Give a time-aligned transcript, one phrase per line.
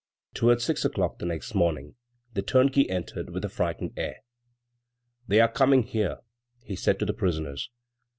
[0.33, 1.93] Toward six o'clock the next morning,
[2.33, 4.15] the turnkey entered with a frightened air:
[5.27, 6.17] "They are coming here,"
[6.63, 7.69] he said to the prisoners.